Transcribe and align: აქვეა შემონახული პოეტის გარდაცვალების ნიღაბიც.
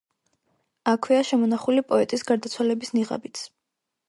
აქვეა 0.93 1.25
შემონახული 1.31 1.83
პოეტის 1.93 2.25
გარდაცვალების 2.31 2.93
ნიღაბიც. 2.97 3.45